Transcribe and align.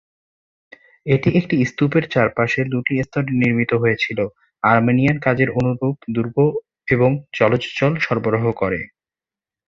এটি 1.05 1.29
একটি 1.39 1.55
স্তূপের 1.65 2.05
চারপাশে 2.13 2.61
দুটি 2.73 2.93
স্তরে 2.99 3.31
নির্মিত 3.41 3.71
হয়েছিল, 3.81 4.19
আর্মেনিয়ান 4.63 5.17
কাজের 5.25 5.49
অনুরূপ 5.59 5.81
দুর্গ 6.15 6.35
এবং 6.87 7.09
জলজ 7.37 7.63
জল 7.77 7.93
সরবরাহ 8.05 8.45
করে। 8.61 8.79